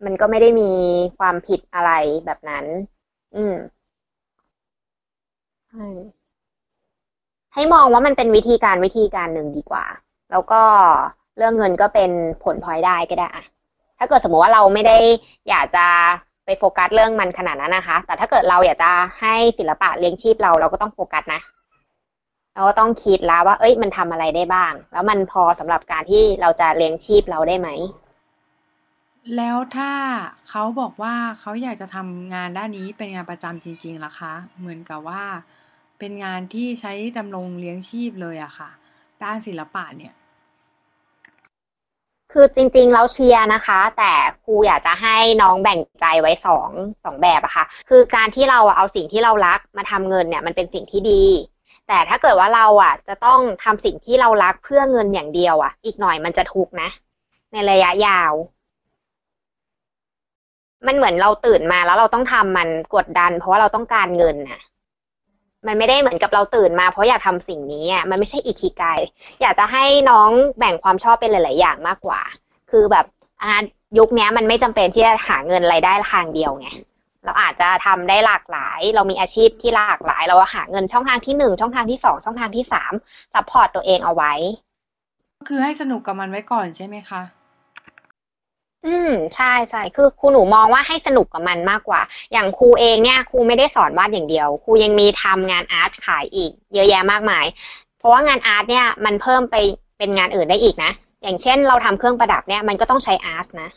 [0.05, 0.71] มันก็ไม่ได้มี
[1.19, 1.91] ความผิดอะไร
[2.25, 2.65] แบบนั้น
[3.35, 3.55] อืม
[5.69, 5.87] ใช่
[7.55, 9.85] ให้มองว่ามันเป็นวิธีการวิธีการหนึ่งดีกว่า
[10.31, 10.63] แล้วก็
[11.37, 12.11] เรื่องเงินก็เป็น
[12.43, 13.45] ผลพลอยได้ก็ได้อะ
[14.01, 14.99] ถ้าเกิดสมมติว่าเราไม่ได้
[15.49, 15.87] อยากจะ
[16.45, 21.41] ไปโฟกัสเรื่องมันขนาดนั้นนะคะ แต่ถ้าเกิดเราอยากจะให้ศิลปะเลี้ยงชีพเราเราก็ต้องโฟกัสนะ
[22.55, 27.69] เราก็ต้องคิดแล้วว่า เอ้ย มันทำอะไรได้บ้าง แล้วมันพอสำหรับการที่เราจะเลี้ยงชีพเราได้ไหม
[29.37, 29.93] แล้วถ้า
[30.49, 35.23] เขาบอกว่าเขาอยากจะทำงานด้านนี้เป็นงานประจำจริงๆล่ะคะ เหมือนกับว่า
[35.99, 38.71] เป็นงานที่ใช้ดำรงเลี้ยงชีพเลยอะค่ะ
[39.23, 40.13] ด้านศิลปะเนี่ย
[42.33, 44.13] คือจริงๆเราเชียร์นะคะ แต่
[44.45, 46.71] ครูอยากจะให้น้องแบ่งใจไว้สอง
[47.05, 51.25] สองแบบอะค่ะ คือการที่เราเอาสิ่งที่เรารักมาทำเงินเนี่ยมันเป็นสิ่งที่ดี
[51.89, 56.89] แต่ถ้าเกิดว่าเราอะจะต้องทำสิ่งที่เรารักเพื่อเงินอย่างเดียวอะอีกหน่อยมันจะทุกนะ
[57.53, 58.33] ในระยะยาว
[60.87, 64.61] มันเหมือนเราตื่นมาแล้วเราต้องทำมันกดดัน เพราะว่าเราต้องการเงินน่ะ
[65.67, 68.85] มันไม่ได้เหมือนกับเราตื่นมาเพราะอยากทำสิ่งนี้อะมันไม่ใช่ ikigai
[69.41, 72.21] อยากจะให้น้องแบ่งความชอบเป็นหลาย ๆ อย่างมากกว่า
[72.71, 73.07] คือแบบ
[73.43, 73.53] อ่า
[73.99, 76.69] ยุคนี้มันไม่จำเป็นที่จะหาเงินรายได้ทางเดียวไง
[77.25, 82.93] เราอาจจะทำได้หลากหลาย เรามีอาชีพที่หลากหลาย เราหาเงินช่องทางที่หนึ่งช่องทางที่สองช่องทางที่สาม
[83.35, 84.33] support ตัวเองเอาไว้
[85.39, 87.23] ก็คือให้สนุกกับมันไว้ก่อนใช่ไหมคะ
[88.87, 92.01] อืมใช่ใช่คือครูหนูมองว่าให้สนุกกับมันมากกว่า
[92.33, 97.47] อย่างครูเองเนี่ยครูไม่ได้สอนวาดอย่างเดียว ครูยังมีทำงานอาร์ตขายอีก เยอะแยะมากมาย
[97.99, 99.57] เพราะว่างานอาร์ตเนี่ยมันเพิ่มไป
[99.99, 103.69] เป็นงานอื่นได้อีกนะ อย่างเช่นเราทำเครื่องประดับเนี่ยมันก็ต้องใช้อาร์ตนะ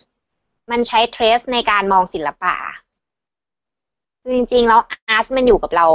[0.71, 2.55] มันใช้เทรสในการมองศิลปะ
[4.27, 5.87] จริงๆแล้วอาร์ตมันอยู่กับเรา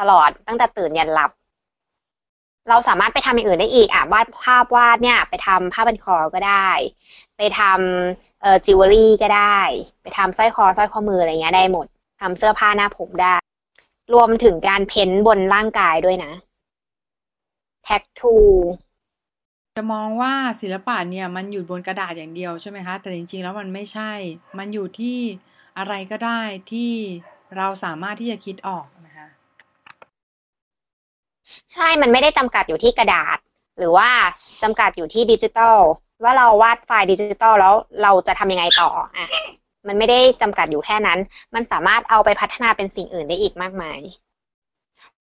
[0.00, 1.30] ตลอดตั้งแต่ตื่นยันหลับ
[2.68, 6.68] เราสามารถไปทำอย่างอื่นได้อีกอะวาดภาพวาดเนี่ย ไปทำผ้าบันคอก็ได้
[7.36, 9.58] ไปทำเอ่อจิวเวลรี่ก็ได้
[10.02, 11.86] ไปทำสร้อยคอสร้อยข้อมืออะไรเงี้ยได้หมด
[12.20, 13.34] ทำเสื้อผ้าหน้าผมได้
[14.14, 16.32] รวมถึงการ paint บนร่างกายด้วยนะ
[17.84, 18.34] แท็กทู
[19.76, 24.12] จะมองว่าศิลปะเนี่ยมันอยู่บนกระดาษอย่างเดียวใช่ไหมคะ แต่จริงๆแล้วมันไม่ใช่
[24.58, 25.18] มันอยู่ที่
[25.78, 26.40] อะไรก็ได้
[26.72, 26.92] ที่
[27.56, 29.28] เราสามารถที่จะคิดออกนะคะ
[31.72, 33.38] ใช่ มันไม่ได้จำกัดอยู่ที่กระดาษ
[33.78, 34.10] หรือว่า
[34.62, 35.78] จำกัดอยู่ที่ดิจิตอล
[36.22, 39.28] ว่าเราวาดไฟล์ดิจิตอลแล้วเราจะทำยังไงต่ออะ
[39.86, 41.18] มันไม่ได้จำกัดอยู่แค่นั้น
[41.54, 44.00] มันสามารถเอาไปพัฒนาเป็นสิ่งอื่นได้อีกมากมาย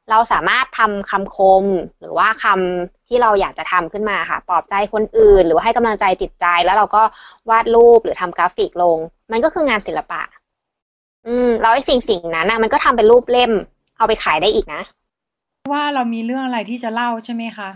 [0.10, 1.66] เราสามารถทำคำคม
[2.00, 7.04] หรือว่าคำที่เราอยากจะทำขึ้นมาค่ะ ปลอบใจคนอื่น หรือว่าให้กำลังใจจิตใจ แล้วเราก็
[7.50, 8.98] วาดรูปหรือทำกราฟิกลง
[9.32, 10.22] มันก็คืองานศิลปะ
[11.28, 13.52] อืมแล้วไอ้สิ่งสิ่งนั้นนะมันก็ทำเป็นรูปเล่ม
[13.98, 14.82] เอาไปขายได้อีกนะ
[15.72, 17.70] ว่าเรามีเรื่องอะไรที่จะเล่าใช่ไหมคะ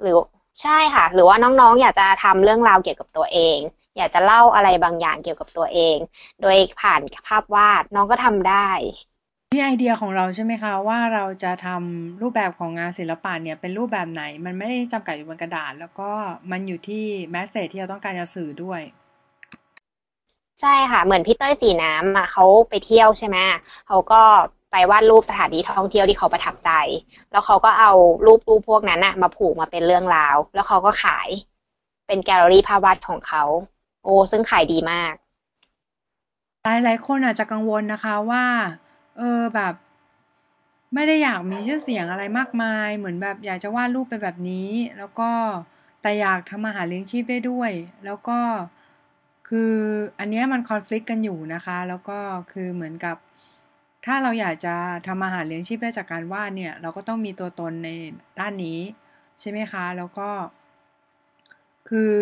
[0.00, 0.16] หรือ
[0.60, 3.58] ใช่ค่ะ หรือว่าน้องๆ อยากจะทำเรื่องราวเกี่ยวกับตัวเอง
[3.96, 5.98] อยากจะเล่าอะไรบางอย่างเกี่ยวกับตัวเอง
[6.40, 8.54] โดยผ่านภาพวาดน้องก็ทำได้
[9.52, 16.10] ที่ไอเดียของเราใช่ไหมคะ ว่าเราจะทำรูปแบบของงานศิลปะเนี่ยเป็นรูปแบบไหน มันไม่ได้จำกัดอยู่บนกระดาษ แล้วก็
[16.50, 18.80] มันอยู่ที่แมสเซจที่เราต้องการจะสื่อด้วย
[20.60, 23.38] ใช่ค่ะ เหมือนพี่เต้ยสีน้ำอะเขาไปเที่ยวใช่ไหม
[23.86, 24.16] เขาก็
[24.74, 26.70] ไปวาดรูปสถานที่ท่องเที่ยวที่เขาประทับใจ
[27.32, 27.92] แล้วเขาก็เอา
[28.26, 31.28] รูปรูปพวกนั้นน่ะมาผูกมาเป็นเรื่องราว แล้วเขาก็ขาย
[32.06, 33.42] เป็นแกลเลอรี่ภาพวาดของเขา
[34.04, 35.14] โอ้ซึ่งขายดีมาก
[36.64, 38.44] หลายหลายคนอาจจะกังวลนะคะว่า
[39.18, 39.74] เออแบบ
[40.94, 45.30] ไม่ได้อยากมีชื่อเสียงอะไรมากมาย เหมือนแบบอยากจะวาดรูปเป็นแบบนี้ แล้วก็
[46.02, 47.70] แต่อยากทำอาหาเลี้ยงชีพได้ด้วย
[48.04, 48.38] แล้วก็
[49.48, 49.74] คือ
[50.18, 52.18] อันเนี้ยมันคอนฟ lict กันอยู่นะคะ แล้วก็
[52.52, 53.16] คือเหมือนกับ
[54.04, 54.74] ถ้าเราอยากจะ
[55.06, 57.88] ทำอาหารเลี้ยงชีพได้จากการวาดเนี่ย เราก็ต้องมีตัวตนใน
[58.38, 58.78] ด้านนี้
[59.40, 60.30] ใช่ไหมคะ แล้วก็
[61.88, 62.14] คือ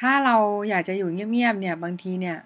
[0.00, 0.36] ถ้าเรา
[0.68, 2.38] อยากจะอยู่เงียบๆเนี่ย บางทีเนี่ย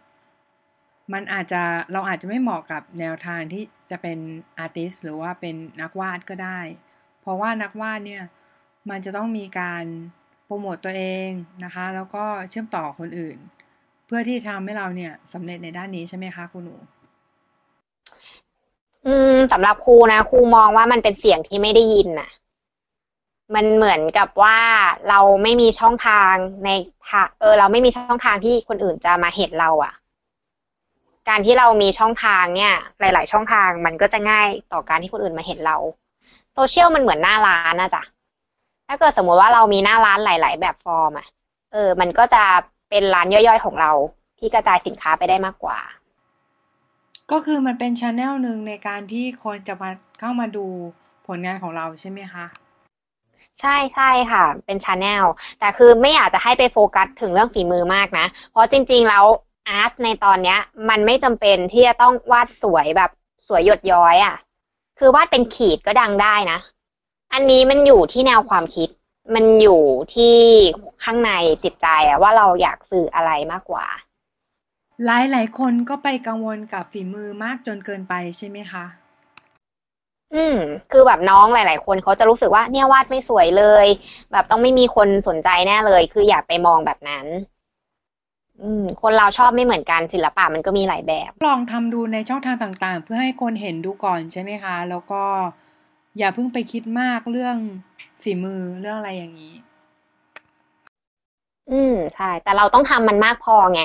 [1.12, 4.18] มันอาจจะเราอาจจะไม่เหมาะกับแนวทางที่จะเป็น
[4.59, 6.61] อาร์ติสหรือว่าเป็นนักวาดก็ได้
[7.20, 8.23] เพราะว่านักวาดเนี่ย
[8.90, 9.85] มันจะต้องมีการ
[10.44, 11.29] โปรโมตตัวเอง
[11.64, 13.38] นะคะ แล้วก็เชื่อมต่อคนอื่น
[14.07, 16.77] เพื่อที่ทำให้เราเนี่ยสำเร็จในด้านนี้ใช่ไหมคะคุณหนู
[19.06, 22.30] อืมสำหรับครูนะครูมองว่ามันเป็นเสียงที่ไม่ได้ยินน่ะ
[23.54, 24.58] มันเหมือนกับว่า
[25.08, 26.32] เราไม่มีช่องทาง
[26.64, 26.70] ใน
[27.08, 29.92] ทางเออ เราไม่มีช่องทางที่คนอื่นจะมาเห็นเราอะ่ะ
[31.28, 35.76] การที่เรามีช่องทางเนี่ย หลาย ๆ ช่องทางมันก็จะง่ายต่อการที่คนอื่นมาเห็นเรา
[36.54, 38.02] โซเชียลมันเหมือนหน้าร้านนะจ๊ะ
[38.88, 41.26] ถ้าเกิดสมมุติว่าเรามีหน้าร้านหลาย ๆ แบบฟอร์มอะค่ะ
[41.72, 42.44] เออ มันก็จะ
[42.90, 43.90] เป็นร้านย่อยๆของเรา
[44.38, 45.78] ที่กระจายสินค้าไปได้มากกว่า
[47.32, 49.90] ก็คือมันเป็นช anel หนึ่งในการที่คนจะมา
[50.20, 50.66] เข้ามาดู
[51.26, 52.44] ผลงานของเราใช่ไหมคะ
[53.60, 55.24] ใช่ใช่ค่ะ เป็น channel
[55.60, 59.24] แต่คือไม่อยากจะให้ไปโฟกัสถึงเรื่องฝีมือมากนะ เพราะจริง ๆ แล้ว
[59.68, 63.10] อาร์ตในตอนเนี้ย มันไม่จำเป็นที่จะต้องวาดสวยแบบ
[63.48, 64.36] สวยหยดย้อยอะ่ะ
[64.98, 66.58] คือวาดเป็นขีดก็ดังได้นะ
[67.32, 68.88] อันนี้มันอยู่ที่แนวความคิด
[69.34, 69.82] มันอยู่
[70.14, 70.36] ที่
[71.04, 71.32] ข้างใน
[71.64, 73.86] จิตใจอะว่าเราอยากสื่ออะไรมากกว่า
[75.04, 78.84] หลายหลายๆคนก็ไปกังวลกับฝีมือมากจนเกินไปใช่ไหมคะ
[80.34, 80.56] อืม
[80.90, 83.86] คือแบบน้องหลาย ๆ คนเขาจะรู้สึกว่าเนี่ยวาดไม่สวยเลย
[84.32, 87.26] แบบต้องไม่มีคนสนใจแน่เลย คืออย่าไปมองแบบนั้น
[88.62, 95.22] อืม คนเราชอบไม่เหมือนกันศิลปะมันก็มีหลายแบบ ลองทำดูในช่องทางต่าง ๆ เพื่อให้คนเห็นดูก่อนใช่ไหมคะ แล้วก็
[96.18, 97.56] อย่าเพิ่งไปคิดมากเรื่อง
[98.22, 99.54] ฝีมือเรื่องอะไรอย่างนี้
[101.70, 103.80] อืม ใช่ แต่เราต้องทำมันมากพอไง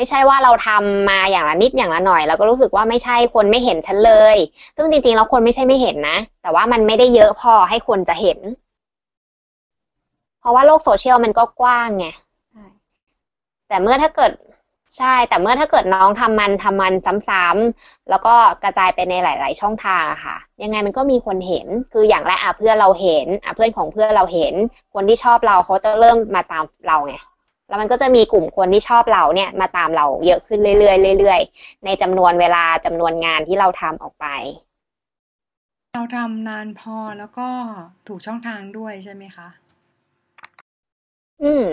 [0.00, 4.36] ไม่ใช่ว่าเราทำมาอย่างละนิดอย่างละหน่อย แล้วก็รู้สึกว่าไม่ใช่คนไม่เห็นฉันเลย
[4.76, 8.38] ซึ่งจริงๆแล้วคนไม่ใช่ไม่เห็นนะ แต่ว่ามันไม่ได้เยอะพอให้คนจะเห็น
[10.40, 12.06] เพราะว่าโลกโซเชียลมันก็กว้างไง
[13.68, 14.32] แต่เมื่อถ้าเกิด
[14.98, 16.94] ใช่ แต่เมื่อถ้าเกิดน้องทำมันทำมัน
[17.28, 24.54] ซ้ำๆแล้วก็กระจายไปในหลาย ๆ ช่องทางค่ะ ยังไงมันก็มีคนเห็น คืออย่างแรกอะเพื่อนเราเห็นอะเพื่อนของเพื่อนเราเห็น
[24.94, 27.14] คนที่ชอบเราเขาจะเริ่มมาตามเราไง
[27.70, 34.26] แล้วมันก็จะมีกลุ่มคนที่ชอบเราเนี่ยมาตามเราเยอะขึ้นเรื่อยๆเรื่อยๆ ในจำนวนเวลาจำนวนงานที่เราทำออกไป
[35.94, 37.48] เราทำนานพอแล้วก็
[38.06, 39.48] ถูกช่องทางด้วยใช่ไหมคะ
[41.42, 41.66] อืม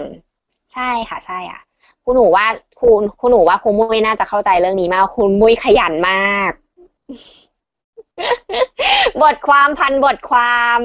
[0.74, 1.60] ใช่ค่ะใช่อะ
[2.04, 2.46] คุณหนูว่า
[2.80, 6.52] คุณคุณหนูว่าคุณมุ้ยน่าจะเข้าใจเรื่องนี้มาก คุณมุ้ยขยันมาก
[9.22, 10.80] บทความพันบทความ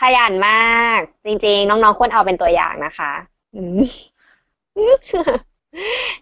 [0.00, 3.12] ขยันมาก จริง ๆ น้องๆควรเอาเป็นตัวอย่างนะคะ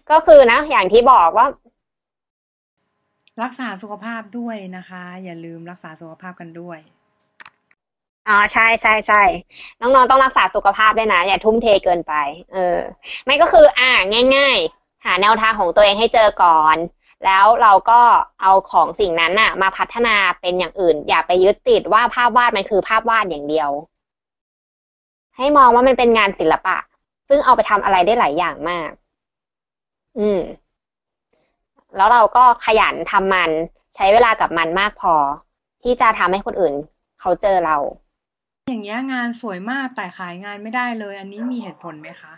[0.09, 1.47] ก็คือนะ อย่างที่บอกว่า
[3.43, 6.79] รักษาสุขภาพด้วยนะคะ อย่าลืมรักษาสุขภาพกันด้วย
[8.29, 9.23] อ๋อใช่ใช่ใช่
[9.79, 12.13] น้องๆต้องรักษาสุขภาพด้วยนะ อย่าทุ่มเทเกินไป
[12.53, 12.77] เออ
[13.25, 13.91] ไม่ก็คือ อ่า
[14.35, 16.77] ง่าย ๆ หาแนวทางของตัวเองให้เจอก่อน
[17.25, 18.01] แล้วเราก็
[18.41, 23.69] เอาของสิ่งนั้นน่ะ มาพัฒนาเป็นอย่างอื่น อย่าไปยึดติดว่าภาพวาดมันคือภาพวาดอย่างเดียว
[25.37, 26.77] ให้มองว่ามันเป็นงานศิลปะ
[27.27, 28.91] ซึ่งเอาไปทำอะไรได้หลายอย่างมาก
[30.17, 30.39] อืม
[31.95, 33.51] แล้วเราก็ขยันทำมัน
[33.95, 35.15] ใช้เวลากับมันมากพอ
[35.83, 36.73] ที่จะทำให้คนอื่น
[37.19, 37.77] เขาเจอเรา
[38.69, 42.33] อย่างเงี้ยงานสวยมากแต่ขายงานไม่ได้เลย อันนี้มีเหตุผลไหมคะ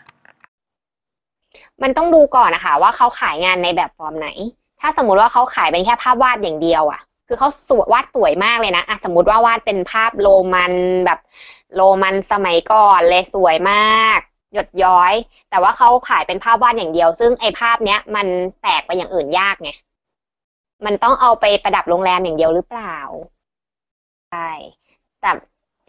[1.81, 4.27] มันต้องดูก่อนนะคะ ว่าเขาขายงานในแบบฟอร์มไหน
[4.81, 10.73] ถ้าสมมติว่าเขาขายเป็นแค่ภาพวาดอย่างเดียวอะ่ะคือเขาสวยวาดสวยมากเลยนะอะสมมติว่าวาดเป็นภาพโรมัน
[11.05, 11.19] แบบ
[11.75, 14.19] โรมันสมัยก่อนเลยสวยมาก
[14.55, 15.13] หยดย้อย
[15.49, 18.27] แต่ว่าเขาขายเป็นภาพวาดอย่างเดียว ซึ่งไอ้ภาพเนี้ยมัน
[18.61, 19.69] แตกไปอย่างอื่นยากไง
[20.85, 22.97] มันต้องเอาไปประดับโรงแรมอย่างเดียวหรือเปล่า
[24.29, 24.49] ใช่
[25.21, 25.31] แต่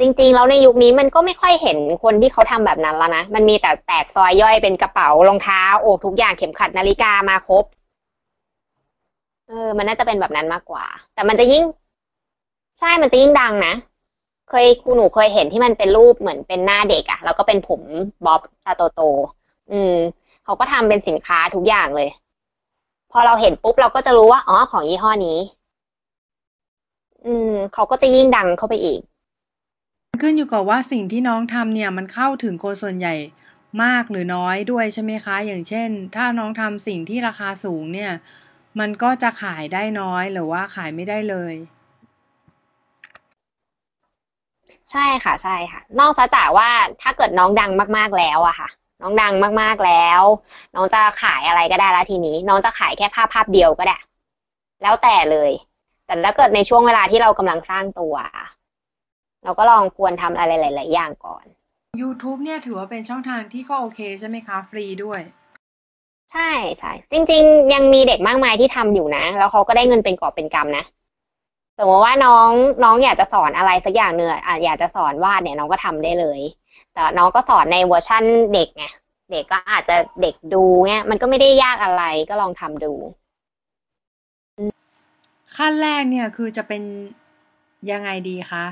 [0.01, 7.65] จริงๆแล้วในยุคนี้มันก็ไม่ค่อยเห็นคนที่เขาทำแบบนั้นแล้วนะ มันมีแต่แตกซอยย่อยเป็นกระเป๋ารองเท้าโอ้ทุกอย่างเข็มขัดนาฬิกามาครบ
[9.47, 11.63] เออ มันน่าจะเป็นแบบนั้นมากกว่า แต่มันจะยิ่ง
[12.79, 13.73] ใช่มันจะยิ่งดังนะ
[14.49, 17.81] เคยครูหนูเคยเห็นที่มันเป็นรูปเหมือนเป็นหน้าเด็กอะแล้วก็เป็นผม
[18.25, 19.01] บ๊อบตาโตโต
[19.71, 19.95] อืม
[20.45, 22.09] เขาก็ทำเป็นสินค้าทุกอย่างเลย
[23.13, 25.39] พอเราเห็นปุ๊บเราก็จะรู้ว่า อ๋อ ของยี่ห้อนี้
[27.27, 29.01] อืม เขาก็จะยิ่งดังเข้าไปอีก
[30.23, 33.15] ขึ้นอยู่กับว่าสิ่งที่น้องทำเนี่ย มันเข้าถึงคนส่วนใหญ่
[33.83, 38.13] มากหรือน้อยด้วยใช่ไหมคะ อย่างเช่น ถ้าน้องทำสิ่งที่ราคาสูงเนี่ย
[38.79, 41.55] มันก็จะขายได้น้อยหรือว่าขายไม่ได้เลย
[44.93, 46.71] ใช่ค่ะใช่ค่ะ นอกจากว่า
[47.03, 48.69] ถ้าเกิดน้องดังมากๆแล้วอะค่ะ
[49.03, 50.23] น้องดังมากๆแล้ว
[50.75, 53.99] น้องจะขายอะไรก็ได้แล้วทีนี้ น้องจะขายแค่ภาพภาพเดียวก็ได้
[54.83, 55.51] แล้วแต่เลย
[56.07, 58.15] แต่ถ้าเกิดในช่วงเวลาที่เรากำลังสร้างตัว
[59.45, 61.45] เราก็ลองควรทำอะไรหลาย ๆ อย่างก่อน
[62.01, 65.21] YouTube เนี่ยถือว่าเป็นช่องทางที่ก็โอเคใช่ไหมคะ ฟรีด้วย
[66.33, 70.85] ใช่ใช่จริง ๆ ยังมีเด็กมากมายที่ทำอยู่นะ แล้วเขาก็ได้เงินเป็นกอบเป็นกำนะ
[71.79, 72.49] สมมติว่าน้อง
[72.85, 76.41] น้องอยากจะสอนอะไรสักอย่างเนื้ออะอยากจะสอนวาดเนี่ยน้องก็ทำได้เลย
[76.95, 78.87] แต่น้องก็สอนในเวอร์ชั่นเด็กไง
[79.31, 82.93] เด็กก็อาจจะเด็กดูเนี่ยมันก็ไม่ได้ยากอะไรก็ลองทำดู
[85.57, 86.83] ขั้นแรกเนี่ยคือจะเป็น
[87.91, 88.65] ยังไงดีคะ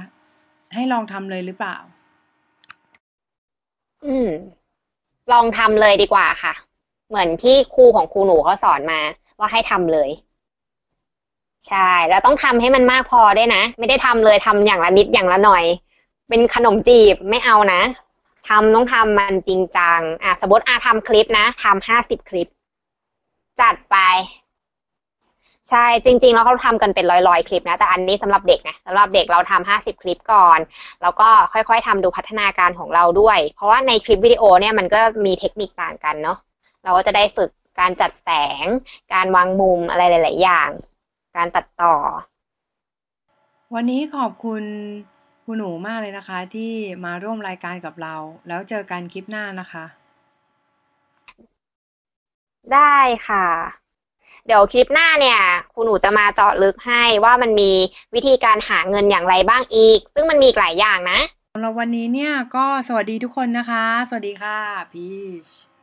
[0.75, 1.77] ให้ลองทำเลยหรือเปล่า
[4.07, 4.31] อืม
[5.33, 6.55] ลองทำเลยดีกว่าค่ะ
[7.09, 9.01] เหมือนที่ครูของครูหนูเขาสอนมา
[9.39, 10.11] ว่าให้ทำเลย
[11.69, 15.65] ใช่ แล้วต้องทำให้มันมากพอได้นะ ไม่ได้ทำเลยทำอย่างละนิดอย่างละหน่อย
[16.29, 17.81] เป็นขนมจีบไม่เอานะ
[18.49, 22.49] ทำต้องทำมันจริงจังอะสมมติอาทำคลิปนะทำห้าสิบคลิป
[23.61, 23.97] จัดไป
[25.71, 30.59] ใช่จริง ๆ แล้วเขาทำกันเป็นร้อยๆคลิปนะ แต่อันนี้สำหรับเด็กนะสำหรับเด็กเราทำห้าสิบคลิปก่อน
[31.03, 36.39] แล้วก็ค่อยๆทำดูพัฒนาการของเราด้วย เพราะว่าในคลิปวิดีโอเนี่ยมันก็มีเทคนิคต่างกันเนาะ
[36.85, 37.51] เราก็จะได้ฝึก
[37.81, 38.31] การจัดแส
[38.65, 38.67] ง
[39.15, 40.71] การวางมุมอะไรหลาย ๆ อย่าง
[41.37, 41.95] การตัดต่อ
[43.75, 44.63] วันนี้ขอบคุณ
[45.45, 46.73] คุณหนูมากเลยนะคะ ที่
[47.05, 48.15] มาร่วมรายการกับเรา
[48.49, 49.85] แล้วเจอกันคลิปหน้านะคะ
[52.73, 52.97] ได้
[53.29, 53.47] ค่ะ
[54.47, 55.41] เดี๋ยวคลิปหน้าเนี่ย
[55.75, 57.73] คุณหนูจะมาเจาะลึกให้ว่ามันมี
[58.15, 61.21] วิธีการหาเงินอย่างไรบ้างอีก ซึ่งมันมีหลายอย่างนะ
[61.53, 64.59] สำหรับวันนี้เนี่ยก็สวัสดีทุกคนนะคะ สวัสดีค่ะ
[64.93, 65.09] พี
[65.47, 65.74] ช